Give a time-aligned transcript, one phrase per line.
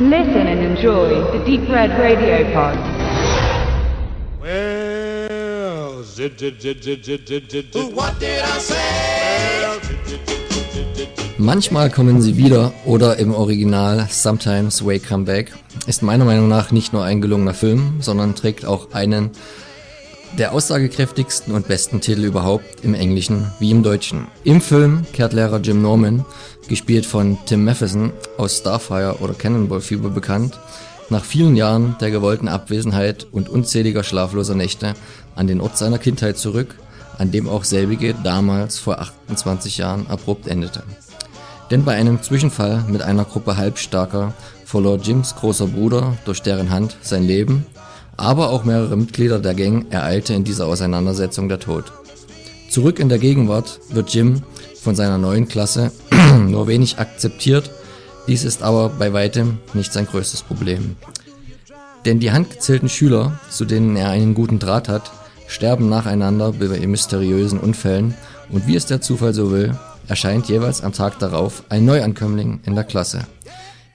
[0.00, 2.78] Listen and enjoy the Deep Red Radio Pod.
[4.40, 7.96] Well, zit, zit, zit, zit, zit, zit, zit, zit.
[7.96, 8.76] What did I say?
[9.60, 9.78] Well.
[11.36, 15.52] Manchmal kommen sie wieder oder im Original Sometimes Way Come Back
[15.88, 19.30] ist meiner Meinung nach nicht nur ein gelungener Film, sondern trägt auch einen
[20.36, 24.26] der aussagekräftigsten und besten Titel überhaupt im Englischen wie im Deutschen.
[24.44, 26.24] Im Film kehrt Lehrer Jim Norman,
[26.68, 30.58] gespielt von Tim Matheson aus Starfire oder Cannonball Fever bekannt,
[31.10, 34.94] nach vielen Jahren der gewollten Abwesenheit und unzähliger schlafloser Nächte
[35.34, 36.74] an den Ort seiner Kindheit zurück,
[37.16, 40.82] an dem auch selbige damals vor 28 Jahren abrupt endete.
[41.70, 46.96] Denn bei einem Zwischenfall mit einer Gruppe Halbstarker verlor Jims großer Bruder durch deren Hand
[47.02, 47.66] sein Leben,
[48.18, 51.84] aber auch mehrere Mitglieder der Gang ereilte in dieser Auseinandersetzung der Tod.
[52.68, 54.42] Zurück in der Gegenwart wird Jim
[54.82, 55.92] von seiner neuen Klasse
[56.46, 57.70] nur wenig akzeptiert,
[58.26, 60.96] dies ist aber bei weitem nicht sein größtes Problem.
[62.04, 65.10] Denn die handgezählten Schüler, zu denen er einen guten Draht hat,
[65.46, 68.14] sterben nacheinander bei mysteriösen Unfällen
[68.50, 72.74] und wie es der Zufall so will, erscheint jeweils am Tag darauf ein Neuankömmling in
[72.74, 73.26] der Klasse.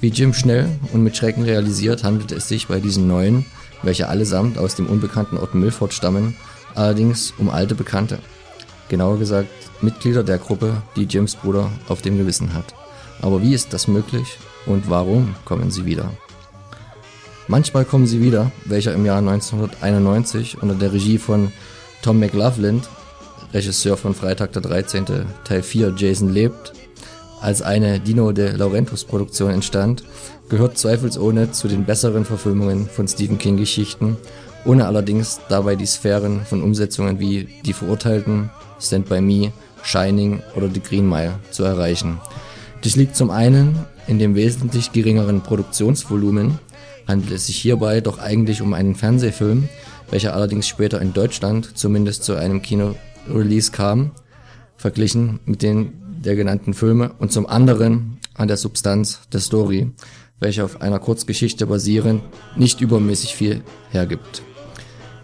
[0.00, 3.46] Wie Jim schnell und mit Schrecken realisiert, handelt es sich bei diesen Neuen,
[3.82, 6.36] welche allesamt aus dem unbekannten Ort Milford stammen,
[6.74, 8.18] allerdings um alte Bekannte.
[8.88, 9.48] Genauer gesagt
[9.80, 12.74] Mitglieder der Gruppe, die Jims Bruder auf dem Gewissen hat.
[13.20, 16.10] Aber wie ist das möglich und warum kommen sie wieder?
[17.46, 21.52] Manchmal kommen sie wieder, welcher im Jahr 1991 unter der Regie von
[22.02, 22.82] Tom McLaughlin,
[23.54, 25.06] Regisseur von Freitag der 13.
[25.44, 26.72] Teil 4 Jason lebt,
[27.40, 30.04] als eine Dino de Laurentiis Produktion entstand,
[30.48, 34.16] gehört zweifelsohne zu den besseren Verfilmungen von Stephen King Geschichten,
[34.64, 40.68] ohne allerdings dabei die Sphären von Umsetzungen wie Die Verurteilten, Stand By Me, Shining oder
[40.72, 42.20] The Green Mile zu erreichen.
[42.84, 46.58] Dies liegt zum einen in dem wesentlich geringeren Produktionsvolumen,
[47.06, 49.68] handelt es sich hierbei doch eigentlich um einen Fernsehfilm,
[50.10, 54.12] welcher allerdings später in Deutschland zumindest zu einem Kinorelease kam,
[54.76, 55.92] verglichen mit den
[56.24, 59.90] der genannten Filme und zum anderen an der Substanz der Story,
[60.40, 62.22] welche auf einer Kurzgeschichte basierend
[62.56, 64.42] nicht übermäßig viel hergibt.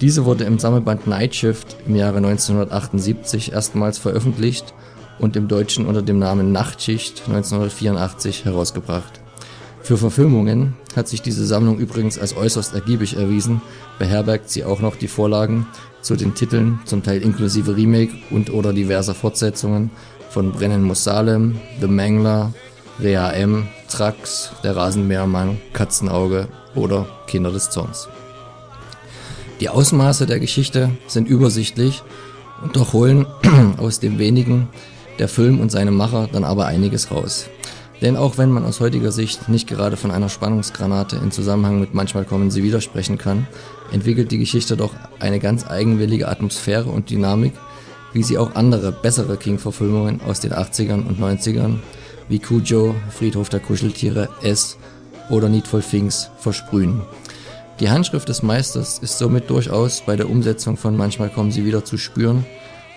[0.00, 4.72] Diese wurde im Sammelband Night Shift im Jahre 1978 erstmals veröffentlicht
[5.18, 9.20] und im Deutschen unter dem Namen Nachtschicht 1984 herausgebracht.
[9.82, 13.62] Für Verfilmungen hat sich diese Sammlung übrigens als äußerst ergiebig erwiesen,
[13.98, 15.66] beherbergt sie auch noch die Vorlagen
[16.02, 19.90] zu den Titeln, zum Teil inklusive Remake und oder diverser Fortsetzungen
[20.30, 22.52] von Brennen muss The Mangler,
[23.00, 28.08] Rea M, Trax, Der Rasenmähermann, Katzenauge oder Kinder des Zorns.
[29.60, 32.02] Die Ausmaße der Geschichte sind übersichtlich
[32.62, 33.26] und doch holen
[33.78, 34.68] aus dem wenigen
[35.18, 37.48] der Film und seine Macher dann aber einiges raus.
[38.00, 41.94] Denn auch wenn man aus heutiger Sicht nicht gerade von einer Spannungsgranate in Zusammenhang mit
[41.94, 43.48] manchmal kommen sie widersprechen kann,
[43.90, 47.54] entwickelt die Geschichte doch eine ganz eigenwillige Atmosphäre und Dynamik,
[48.18, 51.76] wie sie auch andere, bessere King-Verfilmungen aus den 80ern und 90ern
[52.28, 54.76] wie Cujo, Friedhof der Kuscheltiere, S
[55.30, 57.02] oder Needful Things versprühen.
[57.78, 61.84] Die Handschrift des Meisters ist somit durchaus bei der Umsetzung von Manchmal kommen sie wieder
[61.84, 62.44] zu spüren,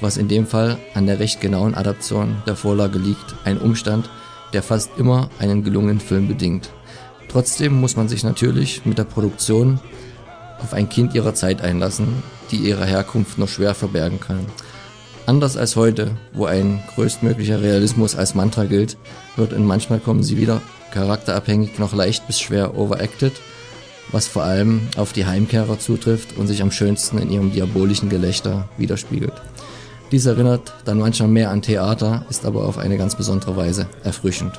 [0.00, 4.08] was in dem Fall an der recht genauen Adaption der Vorlage liegt, ein Umstand,
[4.52, 6.70] der fast immer einen gelungenen Film bedingt.
[7.28, 9.80] Trotzdem muss man sich natürlich mit der Produktion
[10.62, 14.46] auf ein Kind ihrer Zeit einlassen, die ihre Herkunft nur schwer verbergen kann.
[15.28, 18.96] Anders als heute, wo ein größtmöglicher Realismus als Mantra gilt,
[19.36, 23.34] wird in manchmal kommen sie wieder charakterabhängig noch leicht bis schwer overacted,
[24.10, 28.70] was vor allem auf die Heimkehrer zutrifft und sich am schönsten in ihrem diabolischen Gelächter
[28.78, 29.34] widerspiegelt.
[30.12, 34.58] Dies erinnert dann manchmal mehr an Theater, ist aber auf eine ganz besondere Weise erfrischend.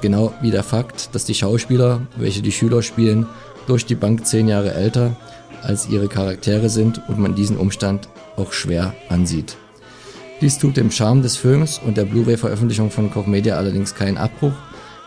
[0.00, 3.28] Genau wie der Fakt, dass die Schauspieler, welche die Schüler spielen,
[3.68, 5.14] durch die Bank zehn Jahre älter
[5.62, 9.56] als ihre Charaktere sind und man diesen Umstand auch schwer ansieht.
[10.44, 14.52] Dies tut dem Charme des Films und der Blu-ray-Veröffentlichung von Koch Media allerdings keinen Abbruch.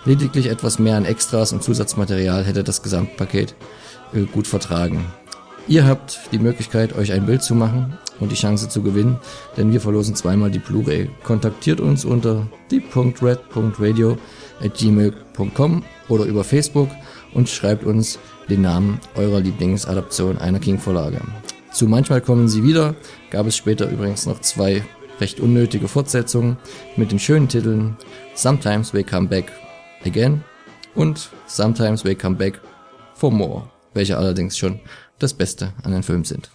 [0.04, 3.54] Lediglich etwas mehr an Extras und Zusatzmaterial hätte das Gesamtpaket
[4.14, 5.06] äh, gut vertragen.
[5.68, 9.20] Ihr habt die Möglichkeit, euch ein Bild zu machen und die Chance zu gewinnen,
[9.58, 11.08] denn wir verlosen zweimal die Blu-ray.
[11.24, 14.18] Kontaktiert uns unter deep.red.radio
[14.60, 16.90] at gmail.com oder über Facebook
[17.36, 18.18] und schreibt uns
[18.50, 21.22] den Namen eurer Lieblingsadaption einer King-Vorlage.
[21.72, 22.96] Zu Manchmal kommen sie wieder,
[23.30, 24.84] gab es später übrigens noch zwei
[25.20, 26.58] recht unnötige Fortsetzungen
[26.96, 27.98] mit den schönen Titeln
[28.36, 29.52] Sometimes We Come Back
[30.06, 30.44] Again
[30.96, 32.60] und Sometimes We Come Back
[33.14, 34.80] for More, welche allerdings schon
[35.20, 36.50] das Beste an den Film sind.